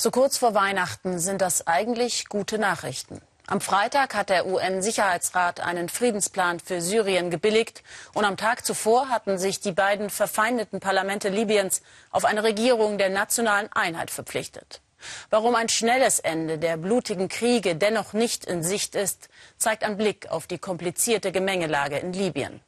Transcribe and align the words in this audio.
So 0.00 0.12
kurz 0.12 0.38
vor 0.38 0.54
Weihnachten 0.54 1.18
sind 1.18 1.42
das 1.42 1.66
eigentlich 1.66 2.28
gute 2.28 2.56
Nachrichten. 2.56 3.20
Am 3.48 3.60
Freitag 3.60 4.14
hat 4.14 4.28
der 4.28 4.46
UN-Sicherheitsrat 4.46 5.58
einen 5.58 5.88
Friedensplan 5.88 6.60
für 6.60 6.80
Syrien 6.80 7.30
gebilligt 7.30 7.82
und 8.14 8.24
am 8.24 8.36
Tag 8.36 8.64
zuvor 8.64 9.08
hatten 9.08 9.38
sich 9.38 9.58
die 9.58 9.72
beiden 9.72 10.08
verfeindeten 10.08 10.78
Parlamente 10.78 11.30
Libyens 11.30 11.82
auf 12.12 12.24
eine 12.24 12.44
Regierung 12.44 12.96
der 12.96 13.08
nationalen 13.08 13.68
Einheit 13.72 14.12
verpflichtet. 14.12 14.82
Warum 15.30 15.56
ein 15.56 15.68
schnelles 15.68 16.20
Ende 16.20 16.58
der 16.58 16.76
blutigen 16.76 17.28
Kriege 17.28 17.74
dennoch 17.74 18.12
nicht 18.12 18.44
in 18.44 18.62
Sicht 18.62 18.94
ist, 18.94 19.28
zeigt 19.56 19.82
ein 19.82 19.96
Blick 19.96 20.30
auf 20.30 20.46
die 20.46 20.58
komplizierte 20.58 21.32
Gemengelage 21.32 21.98
in 21.98 22.12
Libyen. 22.12 22.60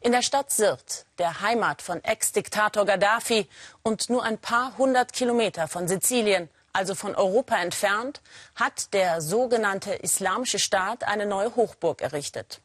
In 0.00 0.12
der 0.12 0.22
Stadt 0.22 0.52
Sirte, 0.52 1.04
der 1.18 1.40
Heimat 1.40 1.82
von 1.82 2.02
Ex-Diktator 2.04 2.86
Gaddafi 2.86 3.48
und 3.82 4.08
nur 4.08 4.22
ein 4.22 4.38
paar 4.38 4.78
hundert 4.78 5.12
Kilometer 5.12 5.66
von 5.66 5.88
Sizilien, 5.88 6.48
also 6.72 6.94
von 6.94 7.16
Europa 7.16 7.56
entfernt, 7.56 8.20
hat 8.54 8.94
der 8.94 9.20
sogenannte 9.20 9.94
Islamische 9.94 10.60
Staat 10.60 11.02
eine 11.02 11.26
neue 11.26 11.56
Hochburg 11.56 12.00
errichtet. 12.00 12.60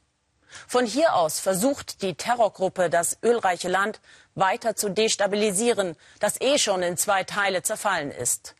Von 0.68 0.86
hier 0.86 1.16
aus 1.16 1.40
versucht 1.40 2.04
die 2.04 2.14
Terrorgruppe 2.14 2.92
das 2.92 3.18
ölreiche 3.24 3.68
Land 3.68 4.00
weiter 4.36 4.76
zu 4.76 4.90
destabilisieren, 4.90 5.96
das 6.20 6.40
eh 6.40 6.60
schon 6.60 6.84
in 6.84 6.98
zwei 6.98 7.24
Teile 7.24 7.64
zerfallen 7.64 8.12
ist. 8.12 8.54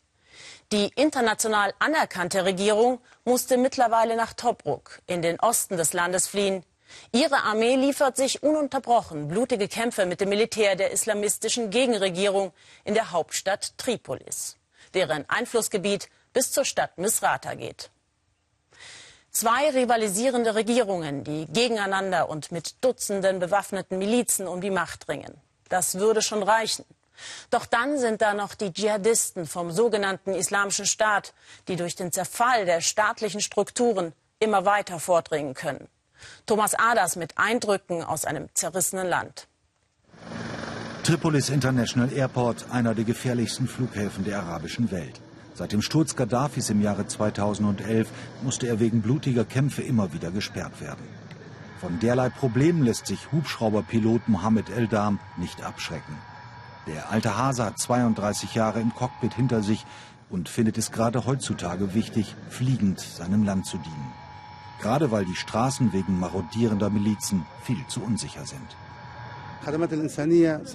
Die 0.72 0.88
international 0.96 1.72
anerkannte 1.78 2.44
Regierung 2.44 2.98
musste 3.24 3.56
mittlerweile 3.56 4.16
nach 4.16 4.32
Tobruk 4.32 4.98
in 5.06 5.22
den 5.22 5.38
Osten 5.38 5.76
des 5.76 5.92
Landes 5.92 6.26
fliehen. 6.26 6.64
Ihre 7.12 7.42
Armee 7.42 7.76
liefert 7.76 8.16
sich 8.16 8.42
ununterbrochen 8.42 9.28
blutige 9.28 9.68
Kämpfe 9.68 10.06
mit 10.06 10.20
dem 10.20 10.28
Militär 10.28 10.76
der 10.76 10.90
islamistischen 10.90 11.70
Gegenregierung 11.70 12.52
in 12.84 12.94
der 12.94 13.12
Hauptstadt 13.12 13.76
Tripolis, 13.78 14.56
deren 14.94 15.28
Einflussgebiet 15.28 16.08
bis 16.32 16.52
zur 16.52 16.64
Stadt 16.64 16.98
Misrata 16.98 17.54
geht. 17.54 17.90
Zwei 19.30 19.70
rivalisierende 19.70 20.54
Regierungen, 20.54 21.24
die 21.24 21.46
gegeneinander 21.46 22.28
und 22.28 22.52
mit 22.52 22.84
Dutzenden 22.84 23.40
bewaffneten 23.40 23.98
Milizen 23.98 24.46
um 24.46 24.60
die 24.60 24.70
Macht 24.70 25.08
ringen. 25.08 25.40
Das 25.68 25.98
würde 25.98 26.22
schon 26.22 26.42
reichen. 26.42 26.84
Doch 27.50 27.66
dann 27.66 27.98
sind 27.98 28.22
da 28.22 28.34
noch 28.34 28.54
die 28.54 28.72
Dschihadisten 28.72 29.46
vom 29.46 29.70
sogenannten 29.70 30.34
Islamischen 30.34 30.86
Staat, 30.86 31.34
die 31.68 31.76
durch 31.76 31.96
den 31.96 32.12
Zerfall 32.12 32.64
der 32.64 32.80
staatlichen 32.80 33.40
Strukturen 33.40 34.12
immer 34.38 34.64
weiter 34.64 35.00
vordringen 35.00 35.54
können. 35.54 35.88
Thomas 36.46 36.74
Aders 36.74 37.16
mit 37.16 37.36
Eindrücken 37.36 38.02
aus 38.02 38.24
einem 38.24 38.48
zerrissenen 38.54 39.06
Land. 39.06 39.48
Tripolis 41.04 41.50
International 41.50 42.10
Airport, 42.10 42.64
einer 42.70 42.94
der 42.94 43.04
gefährlichsten 43.04 43.68
Flughäfen 43.68 44.24
der 44.24 44.38
arabischen 44.38 44.90
Welt. 44.90 45.20
Seit 45.52 45.72
dem 45.72 45.82
Sturz 45.82 46.16
Gaddafis 46.16 46.70
im 46.70 46.80
Jahre 46.80 47.06
2011 47.06 48.08
musste 48.42 48.66
er 48.66 48.80
wegen 48.80 49.02
blutiger 49.02 49.44
Kämpfe 49.44 49.82
immer 49.82 50.14
wieder 50.14 50.30
gesperrt 50.30 50.80
werden. 50.80 51.06
Von 51.78 52.00
derlei 52.00 52.30
Problemen 52.30 52.82
lässt 52.82 53.06
sich 53.06 53.30
Hubschrauberpilot 53.30 54.28
Mohammed 54.28 54.70
Eldam 54.70 55.20
nicht 55.36 55.62
abschrecken. 55.62 56.16
Der 56.86 57.10
alte 57.10 57.36
Hase 57.36 57.66
hat 57.66 57.78
32 57.78 58.54
Jahre 58.54 58.80
im 58.80 58.94
Cockpit 58.94 59.34
hinter 59.34 59.62
sich 59.62 59.84
und 60.30 60.48
findet 60.48 60.78
es 60.78 60.90
gerade 60.90 61.26
heutzutage 61.26 61.92
wichtig, 61.92 62.34
fliegend 62.48 62.98
seinem 62.98 63.44
Land 63.44 63.66
zu 63.66 63.76
dienen 63.76 64.23
gerade 64.80 65.10
weil 65.10 65.24
die 65.24 65.36
Straßen 65.36 65.92
wegen 65.92 66.18
marodierender 66.18 66.90
Milizen 66.90 67.46
viel 67.62 67.84
zu 67.88 68.00
unsicher 68.02 68.44
sind. 68.44 68.76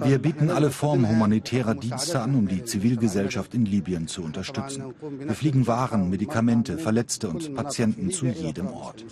Wir 0.03 0.17
bieten 0.17 0.49
alle 0.49 0.71
Formen 0.71 1.07
humanitärer 1.07 1.75
Dienste 1.75 2.21
an, 2.21 2.33
um 2.33 2.47
die 2.47 2.63
Zivilgesellschaft 2.63 3.53
in 3.53 3.65
Libyen 3.65 4.07
zu 4.07 4.23
unterstützen. 4.23 4.83
Wir 5.19 5.35
fliegen 5.35 5.67
Waren, 5.67 6.09
Medikamente, 6.09 6.77
Verletzte 6.77 7.29
und 7.29 7.53
Patienten 7.53 8.09
zu 8.09 8.25
jedem 8.25 8.67
Ort. 8.67 9.05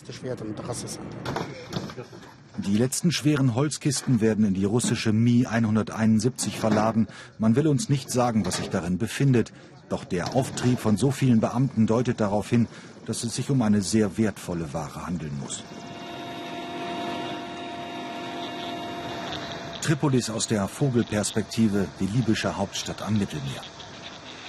Die 2.58 2.78
letzten 2.78 3.12
schweren 3.12 3.53
Holzkisten 3.53 4.20
werden 4.20 4.46
in 4.46 4.56
die 4.56 4.66
russische 4.66 5.14
Mi-171 5.14 6.52
verladen. 6.52 7.08
Man 7.38 7.56
will 7.56 7.68
uns 7.68 7.88
nicht 7.88 8.09
sagen, 8.09 8.46
was 8.47 8.58
sich 8.58 8.70
darin 8.70 8.97
befindet. 8.97 9.53
Doch 9.90 10.06
der 10.06 10.36
Auftrieb 10.36 10.80
von 10.80 10.97
so 10.97 11.12
vielen 11.12 11.40
Beamten 11.40 11.86
deutet 11.86 12.20
darauf 12.20 12.50
hin, 12.50 12.68
dass 13.07 13.23
es 13.23 13.35
sich 13.35 13.50
um 13.50 13.62
eine 13.62 13.81
sehr 13.81 14.18
wertvolle 14.18 14.72
Ware 14.73 15.06
handeln 15.06 15.38
muss. 15.40 15.63
Tripolis 19.81 20.29
aus 20.29 20.47
der 20.47 20.68
Vogelperspektive, 20.68 21.88
die 22.01 22.07
libysche 22.07 22.57
Hauptstadt 22.57 23.01
am 23.01 23.17
Mittelmeer. 23.17 23.63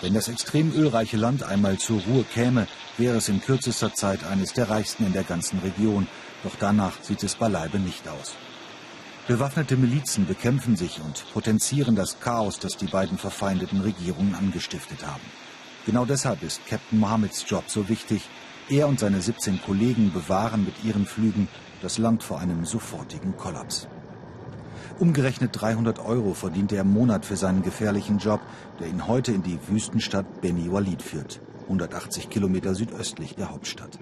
Wenn 0.00 0.14
das 0.14 0.26
extrem 0.26 0.72
ölreiche 0.72 1.16
Land 1.16 1.44
einmal 1.44 1.78
zur 1.78 2.00
Ruhe 2.02 2.24
käme, 2.24 2.66
wäre 2.96 3.16
es 3.18 3.28
in 3.28 3.40
kürzester 3.40 3.94
Zeit 3.94 4.24
eines 4.24 4.52
der 4.52 4.68
reichsten 4.68 5.06
in 5.06 5.12
der 5.12 5.22
ganzen 5.22 5.60
Region. 5.60 6.08
Doch 6.42 6.56
danach 6.58 7.02
sieht 7.02 7.22
es 7.22 7.36
beileibe 7.36 7.78
nicht 7.78 8.08
aus. 8.08 8.34
Bewaffnete 9.28 9.76
Milizen 9.76 10.26
bekämpfen 10.26 10.76
sich 10.76 11.00
und 11.00 11.24
potenzieren 11.32 11.94
das 11.94 12.18
Chaos, 12.18 12.58
das 12.58 12.76
die 12.76 12.86
beiden 12.86 13.18
verfeindeten 13.18 13.80
Regierungen 13.80 14.34
angestiftet 14.34 15.06
haben. 15.06 15.22
Genau 15.86 16.04
deshalb 16.04 16.42
ist 16.42 16.66
Captain 16.66 16.98
Mohammeds 16.98 17.44
Job 17.48 17.64
so 17.68 17.88
wichtig, 17.88 18.22
er 18.70 18.88
und 18.88 19.00
seine 19.00 19.20
17 19.20 19.60
Kollegen 19.62 20.12
bewahren 20.12 20.64
mit 20.64 20.84
ihren 20.84 21.06
Flügen 21.06 21.48
das 21.82 21.98
Land 21.98 22.22
vor 22.22 22.38
einem 22.40 22.64
sofortigen 22.64 23.36
Kollaps. 23.36 23.88
Umgerechnet 24.98 25.50
300 25.52 26.00
Euro 26.00 26.34
verdient 26.34 26.72
er 26.72 26.80
im 26.80 26.92
Monat 26.92 27.24
für 27.24 27.36
seinen 27.36 27.62
gefährlichen 27.62 28.18
Job, 28.18 28.40
der 28.80 28.88
ihn 28.88 29.06
heute 29.06 29.32
in 29.32 29.42
die 29.42 29.58
Wüstenstadt 29.68 30.40
Beni 30.40 30.72
Walid 30.72 31.02
führt, 31.02 31.40
180 31.64 32.30
Kilometer 32.30 32.74
südöstlich 32.74 33.36
der 33.36 33.50
Hauptstadt. 33.50 33.98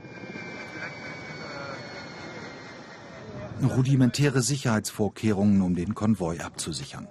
Rudimentäre 3.62 4.42
Sicherheitsvorkehrungen, 4.42 5.62
um 5.62 5.74
den 5.74 5.94
Konvoi 5.94 6.40
abzusichern. 6.40 7.08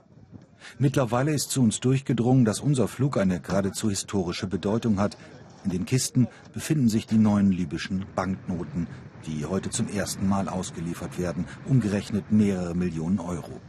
Mittlerweile 0.77 1.31
ist 1.31 1.51
zu 1.51 1.61
uns 1.61 1.79
durchgedrungen, 1.79 2.45
dass 2.45 2.59
unser 2.59 2.87
Flug 2.87 3.17
eine 3.17 3.39
geradezu 3.39 3.89
historische 3.89 4.47
Bedeutung 4.47 4.99
hat, 4.99 5.17
in 5.65 5.71
den 5.71 5.85
Kisten 5.85 6.27
befinden 6.53 6.89
sich 6.89 7.07
die 7.07 7.17
neuen 7.17 7.51
libyschen 7.51 8.05
Banknoten, 8.15 8.87
die 9.25 9.45
heute 9.45 9.71
zum 9.71 9.87
ersten 9.89 10.29
Mal 10.29 10.47
ausgeliefert 10.47 11.17
werden, 11.17 11.45
umgerechnet 11.65 12.31
mehrere 12.31 12.75
Millionen 12.75 13.19
Euro. 13.19 13.59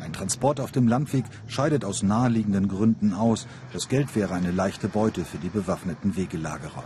Ein 0.00 0.12
Transport 0.12 0.58
auf 0.58 0.72
dem 0.72 0.88
Landweg 0.88 1.24
scheidet 1.46 1.84
aus 1.84 2.02
naheliegenden 2.02 2.68
Gründen 2.68 3.14
aus. 3.14 3.46
Das 3.72 3.88
Geld 3.88 4.14
wäre 4.16 4.34
eine 4.34 4.50
leichte 4.50 4.88
Beute 4.88 5.24
für 5.24 5.38
die 5.38 5.48
bewaffneten 5.48 6.16
Wegelagerer. 6.16 6.84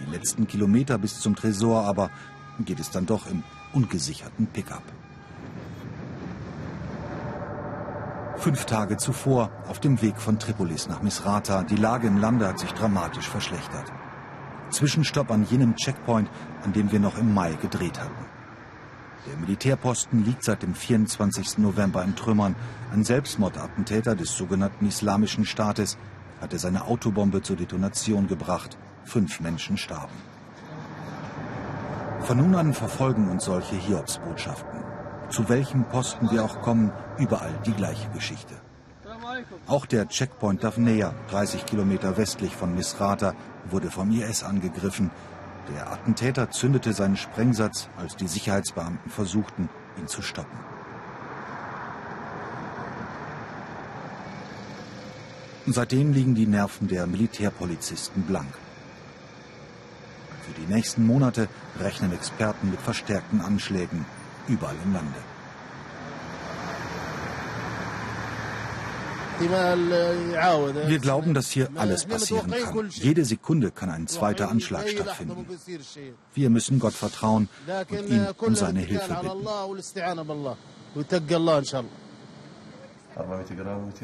Die 0.00 0.10
letzten 0.10 0.46
Kilometer 0.46 0.96
bis 0.96 1.20
zum 1.20 1.36
Tresor 1.36 1.84
aber 1.84 2.10
geht 2.64 2.80
es 2.80 2.90
dann 2.90 3.04
doch 3.04 3.30
im 3.30 3.42
ungesicherten 3.74 4.46
Pickup. 4.46 4.82
Fünf 8.38 8.66
Tage 8.66 8.96
zuvor 8.96 9.50
auf 9.66 9.80
dem 9.80 10.00
Weg 10.02 10.20
von 10.20 10.38
Tripolis 10.38 10.88
nach 10.88 11.02
Misrata. 11.02 11.62
Die 11.62 11.76
Lage 11.76 12.06
im 12.06 12.18
Lande 12.18 12.46
hat 12.46 12.58
sich 12.58 12.72
dramatisch 12.72 13.28
verschlechtert. 13.28 13.92
Zwischenstopp 14.70 15.30
an 15.30 15.44
jenem 15.44 15.74
Checkpoint, 15.76 16.28
an 16.62 16.72
dem 16.72 16.92
wir 16.92 17.00
noch 17.00 17.18
im 17.18 17.32
Mai 17.32 17.54
gedreht 17.54 17.98
hatten. 17.98 18.26
Der 19.26 19.36
Militärposten 19.38 20.24
liegt 20.24 20.44
seit 20.44 20.62
dem 20.62 20.74
24. 20.74 21.58
November 21.58 22.04
in 22.04 22.14
Trümmern. 22.14 22.54
Ein 22.92 23.04
Selbstmordattentäter 23.04 24.14
des 24.14 24.36
sogenannten 24.36 24.86
Islamischen 24.86 25.44
Staates 25.44 25.96
hatte 26.40 26.58
seine 26.58 26.84
Autobombe 26.84 27.42
zur 27.42 27.56
Detonation 27.56 28.28
gebracht. 28.28 28.76
Fünf 29.04 29.40
Menschen 29.40 29.78
starben. 29.78 30.14
Von 32.20 32.38
nun 32.38 32.54
an 32.54 32.74
verfolgen 32.74 33.30
uns 33.30 33.44
solche 33.44 33.76
Hiobsbotschaften. 33.76 34.85
Zu 35.30 35.48
welchem 35.48 35.84
Posten 35.84 36.30
wir 36.30 36.44
auch 36.44 36.62
kommen, 36.62 36.92
überall 37.18 37.52
die 37.66 37.72
gleiche 37.72 38.08
Geschichte. 38.10 38.54
Auch 39.66 39.86
der 39.86 40.08
Checkpoint 40.08 40.62
Davnea, 40.62 41.12
30 41.30 41.66
Kilometer 41.66 42.16
westlich 42.16 42.54
von 42.54 42.74
Misrata, 42.74 43.34
wurde 43.70 43.90
vom 43.90 44.10
IS 44.12 44.44
angegriffen. 44.44 45.10
Der 45.74 45.90
Attentäter 45.90 46.50
zündete 46.50 46.92
seinen 46.92 47.16
Sprengsatz, 47.16 47.88
als 47.98 48.14
die 48.16 48.28
Sicherheitsbeamten 48.28 49.10
versuchten, 49.10 49.68
ihn 49.98 50.06
zu 50.06 50.22
stoppen. 50.22 50.58
Seitdem 55.66 56.12
liegen 56.12 56.36
die 56.36 56.46
Nerven 56.46 56.86
der 56.86 57.08
Militärpolizisten 57.08 58.22
blank. 58.22 58.54
Für 60.42 60.60
die 60.60 60.72
nächsten 60.72 61.04
Monate 61.04 61.48
rechnen 61.80 62.12
Experten 62.12 62.70
mit 62.70 62.80
verstärkten 62.80 63.40
Anschlägen 63.40 64.06
überall 64.48 64.76
im 64.84 64.92
Lande. 64.92 65.18
Wir 69.38 70.98
glauben, 70.98 71.34
dass 71.34 71.50
hier 71.50 71.68
alles 71.74 72.06
passieren 72.06 72.50
kann. 72.50 72.88
Jede 72.90 73.24
Sekunde 73.24 73.70
kann 73.70 73.90
ein 73.90 74.06
zweiter 74.06 74.48
Anschlag 74.50 74.88
stattfinden. 74.88 75.46
Wir 76.34 76.50
müssen 76.50 76.78
Gott 76.78 76.94
vertrauen 76.94 77.48
und 77.90 78.08
ihn 78.08 78.26
um 78.38 78.54
seine 78.54 78.80
Hilfe 78.80 79.14
bitten. 79.20 79.46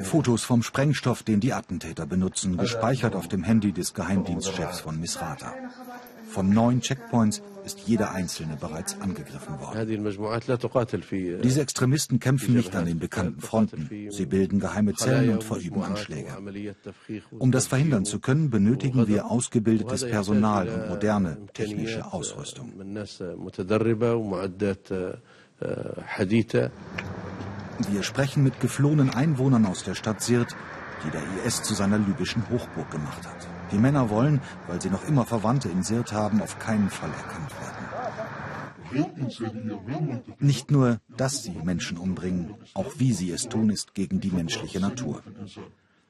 Fotos 0.02 0.42
vom 0.42 0.62
Sprengstoff, 0.62 1.22
den 1.22 1.40
die 1.40 1.52
Attentäter 1.52 2.06
benutzen, 2.06 2.56
gespeichert 2.56 3.14
auf 3.14 3.28
dem 3.28 3.42
Handy 3.42 3.72
des 3.72 3.92
Geheimdienstchefs 3.94 4.80
von 4.80 4.98
Misrata. 4.98 5.52
Von 6.32 6.48
neun 6.48 6.80
Checkpoints 6.80 7.42
ist 7.64 7.80
jeder 7.80 8.12
einzelne 8.12 8.56
bereits 8.56 8.98
angegriffen 9.00 9.60
worden. 9.60 11.40
Diese 11.42 11.60
Extremisten 11.60 12.20
kämpfen 12.20 12.54
nicht 12.54 12.74
an 12.74 12.86
den 12.86 12.98
bekannten 12.98 13.40
Fronten. 13.40 13.88
Sie 14.10 14.26
bilden 14.26 14.58
geheime 14.58 14.94
Zellen 14.94 15.30
und 15.30 15.44
verüben 15.44 15.82
Anschläge. 15.82 16.30
Um 17.38 17.52
das 17.52 17.66
verhindern 17.66 18.06
zu 18.06 18.18
können, 18.18 18.48
benötigen 18.48 19.06
wir 19.06 19.30
ausgebildetes 19.30 20.08
Personal 20.08 20.68
und 20.68 20.88
moderne 20.88 21.36
technische 21.52 22.12
Ausrüstung. 22.12 22.72
Wir 27.90 28.02
sprechen 28.02 28.42
mit 28.42 28.60
geflohenen 28.60 29.10
Einwohnern 29.10 29.66
aus 29.66 29.84
der 29.84 29.94
Stadt 29.94 30.22
Sirt, 30.22 30.56
die 31.04 31.10
der 31.10 31.22
IS 31.44 31.62
zu 31.62 31.74
seiner 31.74 31.98
libyschen 31.98 32.48
Hochburg 32.48 32.90
gemacht 32.90 33.26
hat. 33.26 33.61
Die 33.72 33.78
Männer 33.78 34.10
wollen, 34.10 34.40
weil 34.68 34.80
sie 34.80 34.90
noch 34.90 35.06
immer 35.08 35.24
Verwandte 35.24 35.68
in 35.68 35.82
Sirt 35.82 36.12
haben, 36.12 36.42
auf 36.42 36.58
keinen 36.58 36.90
Fall 36.90 37.10
erkannt 37.10 37.52
werden. 37.60 37.82
Nicht 40.38 40.70
nur, 40.70 41.00
dass 41.16 41.42
sie 41.42 41.56
Menschen 41.64 41.96
umbringen, 41.96 42.54
auch 42.74 42.92
wie 42.98 43.12
sie 43.12 43.30
es 43.30 43.48
tun, 43.48 43.70
ist 43.70 43.94
gegen 43.94 44.20
die 44.20 44.30
menschliche 44.30 44.80
Natur. 44.80 45.22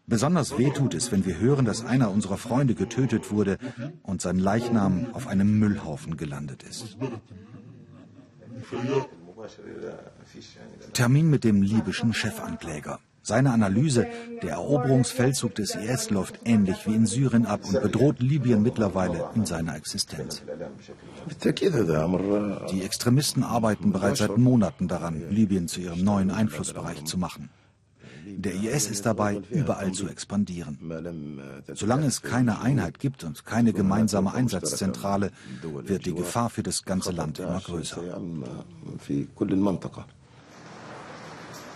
Besonders 0.07 0.59
weh 0.59 0.71
tut 0.71 0.95
es, 0.95 1.13
wenn 1.13 1.25
wir 1.25 1.39
hören, 1.39 1.65
dass 1.65 1.85
einer 1.85 2.11
unserer 2.11 2.37
Freunde 2.37 2.75
getötet 2.75 3.31
wurde 3.31 3.59
und 4.03 4.21
sein 4.21 4.39
Leichnam 4.39 5.07
auf 5.13 5.29
einem 5.29 5.59
Müllhaufen 5.61 6.17
gelandet 6.17 6.65
ist. 6.65 6.97
Termin 10.93 11.31
mit 11.31 11.45
dem 11.45 11.63
libyschen 11.63 12.13
Chefankläger. 12.13 12.99
Seine 13.23 13.53
Analyse, 13.53 14.07
der 14.43 14.53
Eroberungsfeldzug 14.53 15.55
des 15.55 15.77
IS 15.77 16.11
läuft 16.11 16.41
ähnlich 16.45 16.87
wie 16.87 16.95
in 16.95 17.07
Syrien 17.07 17.47
ab 17.47 17.61
und 17.65 17.81
bedroht 17.81 18.21
Libyen 18.21 18.63
mittlerweile 18.63 19.31
in 19.37 19.47
seiner 19.47 19.77
Existenz. 19.77 20.43
Die 22.73 22.83
Extremisten 22.83 23.45
arbeiten 23.45 23.93
bereits 23.93 24.19
seit 24.19 24.37
Monaten 24.39 24.89
daran, 24.89 25.31
Libyen 25.31 25.69
zu 25.69 25.81
ihrem 25.81 26.03
neuen 26.03 26.31
Einflussbereich 26.31 27.05
zu 27.05 27.17
machen. 27.17 27.51
Der 28.25 28.55
IS 28.55 28.89
ist 28.91 29.07
dabei, 29.07 29.41
überall 29.51 29.93
zu 29.93 30.09
expandieren. 30.09 30.79
Solange 31.75 32.07
es 32.07 32.23
keine 32.23 32.61
Einheit 32.61 32.99
gibt 32.99 33.25
und 33.25 33.45
keine 33.45 33.73
gemeinsame 33.73 34.33
Einsatzzentrale, 34.33 35.31
wird 35.63 36.07
die 36.07 36.15
Gefahr 36.15 36.51
für 36.51 36.63
das 36.63 36.85
ganze 36.85 37.13
Land 37.13 37.39
immer 37.39 37.61
größer. 37.61 38.01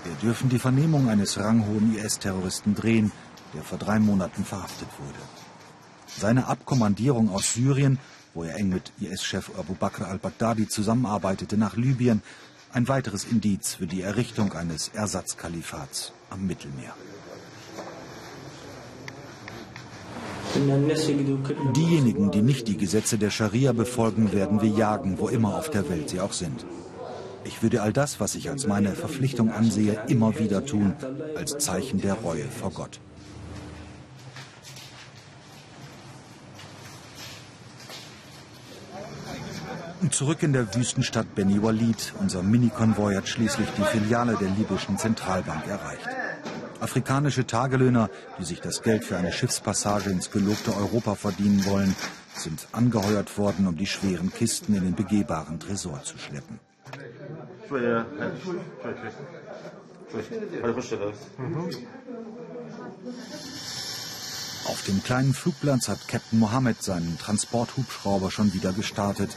Wir 0.07 0.15
dürfen 0.23 0.49
die 0.49 0.61
Vernehmung 0.61 1.09
eines 1.09 1.37
ranghohen 1.37 1.97
IS-Terroristen 1.97 2.77
drehen, 2.77 3.11
der 3.55 3.63
vor 3.63 3.77
drei 3.77 3.99
Monaten 3.99 4.45
verhaftet 4.45 4.89
wurde. 4.99 5.19
Seine 6.07 6.47
Abkommandierung 6.47 7.29
aus 7.29 7.55
Syrien, 7.55 7.99
wo 8.33 8.45
er 8.45 8.55
eng 8.57 8.69
mit 8.69 8.93
IS-Chef 9.01 9.51
Abu 9.59 9.75
Bakr 9.75 10.07
al-Baghdadi 10.07 10.69
zusammenarbeitete, 10.69 11.57
nach 11.57 11.77
Libyen, 11.77 12.23
ein 12.73 12.87
weiteres 12.87 13.25
Indiz 13.25 13.75
für 13.75 13.89
die 13.89 14.03
Errichtung 14.03 14.53
eines 14.53 14.89
Ersatzkalifats 14.95 16.13
am 16.31 16.47
Mittelmeer. 16.47 16.95
Diejenigen, 21.75 22.31
die 22.31 22.43
nicht 22.43 22.69
die 22.69 22.77
Gesetze 22.77 23.19
der 23.19 23.31
Scharia 23.31 23.73
befolgen, 23.73 24.33
werden 24.33 24.63
wir 24.63 24.71
jagen, 24.71 25.19
wo 25.19 25.29
immer 25.29 25.57
auf 25.57 25.69
der 25.69 25.89
Welt 25.89 26.11
sie 26.11 26.21
auch 26.21 26.33
sind. 26.33 26.65
Ich 27.57 27.63
würde 27.63 27.81
all 27.81 27.93
das, 27.93 28.21
was 28.21 28.35
ich 28.35 28.51
als 28.51 28.67
meine 28.67 28.93
Verpflichtung 28.93 29.51
ansehe, 29.51 29.99
immer 30.09 30.39
wieder 30.39 30.67
tun, 30.67 30.95
als 31.37 31.57
Zeichen 31.57 32.03
der 32.03 32.13
Reue 32.13 32.45
vor 32.45 32.71
Gott. 32.71 33.01
Zurück 40.11 40.43
in 40.43 40.53
der 40.53 40.75
Wüstenstadt 40.75 41.35
Beni 41.35 41.63
Walid. 41.63 42.13
Unser 42.21 42.43
Mini-Konvoi 42.43 43.15
hat 43.15 43.27
schließlich 43.27 43.69
die 43.79 43.85
Filiale 43.85 44.37
der 44.37 44.51
libyschen 44.51 44.99
Zentralbank 44.99 45.67
erreicht. 45.67 46.09
Afrikanische 46.81 47.47
Tagelöhner, 47.47 48.11
die 48.39 48.45
sich 48.45 48.61
das 48.61 48.83
Geld 48.83 49.03
für 49.03 49.17
eine 49.17 49.33
Schiffspassage 49.33 50.11
ins 50.11 50.31
gelobte 50.31 50.77
Europa 50.77 51.15
verdienen 51.15 51.65
wollen, 51.65 51.97
sind 52.35 52.69
angeheuert 52.73 53.39
worden, 53.39 53.67
um 53.67 53.77
die 53.77 53.87
schweren 53.87 54.31
Kisten 54.31 54.75
in 54.75 54.85
den 54.85 54.95
begehbaren 54.95 55.59
Tresor 55.59 56.03
zu 56.03 56.19
schleppen. 56.19 56.61
Auf 64.67 64.83
dem 64.87 65.03
kleinen 65.03 65.35
Flugplatz 65.35 65.89
hat 65.89 66.09
Captain 66.09 66.39
Mohammed 66.39 66.83
seinen 66.83 67.19
Transporthubschrauber 67.19 68.31
schon 68.31 68.53
wieder 68.55 68.73
gestartet. 68.73 69.31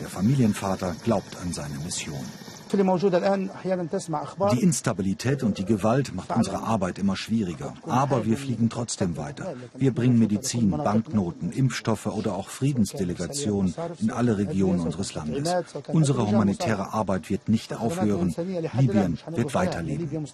Der 0.00 0.08
Familienvater 0.08 0.96
glaubt 1.04 1.36
an 1.36 1.52
seine 1.52 1.78
Mission. 1.78 2.24
Die 2.72 4.62
Instabilität 4.62 5.42
und 5.42 5.58
die 5.58 5.64
Gewalt 5.64 6.14
macht 6.14 6.34
unsere 6.34 6.62
Arbeit 6.62 6.98
immer 6.98 7.16
schwieriger. 7.16 7.74
Aber 7.86 8.24
wir 8.24 8.36
fliegen 8.36 8.70
trotzdem 8.70 9.16
weiter. 9.16 9.54
Wir 9.74 9.92
bringen 9.92 10.18
Medizin, 10.18 10.70
Banknoten, 10.70 11.52
Impfstoffe 11.52 12.06
oder 12.06 12.34
auch 12.34 12.48
Friedensdelegationen 12.48 13.74
in 14.00 14.10
alle 14.10 14.38
Regionen 14.38 14.80
unseres 14.80 15.14
Landes. 15.14 15.54
Unsere 15.88 16.26
humanitäre 16.26 16.92
Arbeit 16.92 17.30
wird 17.30 17.48
nicht 17.48 17.74
aufhören. 17.74 18.34
Libyen 18.78 19.18
wird 19.28 19.54
weiterleben. 19.54 20.26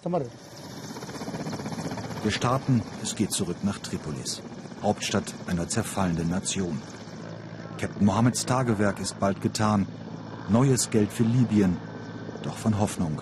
Wir 2.23 2.31
starten, 2.31 2.81
es 3.01 3.15
geht 3.15 3.31
zurück 3.31 3.57
nach 3.63 3.79
Tripolis, 3.79 4.41
Hauptstadt 4.83 5.33
einer 5.47 5.69
zerfallenden 5.69 6.29
Nation. 6.29 6.81
Captain 7.77 8.05
Mohammeds 8.05 8.45
Tagewerk 8.45 8.99
ist 8.99 9.19
bald 9.19 9.41
getan. 9.41 9.87
Neues 10.49 10.89
Geld 10.89 11.13
für 11.13 11.23
Libyen, 11.23 11.77
doch 12.43 12.57
von 12.57 12.79
Hoffnung 12.79 13.21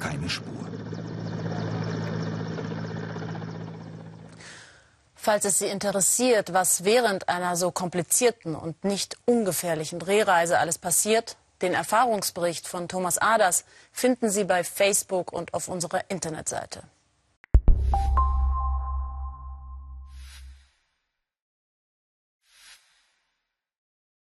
keine 0.00 0.28
Spur. 0.28 0.52
Falls 5.14 5.44
es 5.44 5.60
Sie 5.60 5.66
interessiert, 5.66 6.52
was 6.52 6.82
während 6.82 7.28
einer 7.28 7.54
so 7.54 7.70
komplizierten 7.70 8.56
und 8.56 8.84
nicht 8.84 9.16
ungefährlichen 9.24 10.00
Drehreise 10.00 10.58
alles 10.58 10.78
passiert, 10.78 11.36
den 11.62 11.74
Erfahrungsbericht 11.74 12.66
von 12.66 12.88
Thomas 12.88 13.18
Aders 13.18 13.64
finden 13.92 14.30
Sie 14.30 14.42
bei 14.42 14.64
Facebook 14.64 15.32
und 15.32 15.54
auf 15.54 15.68
unserer 15.68 16.10
Internetseite. 16.10 16.82